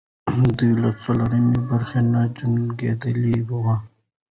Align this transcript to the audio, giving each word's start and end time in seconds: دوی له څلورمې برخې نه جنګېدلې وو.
دوی 0.57 0.73
له 0.83 0.89
څلورمې 1.03 1.57
برخې 1.69 2.01
نه 2.11 2.21
جنګېدلې 2.37 3.37
وو. 3.47 3.73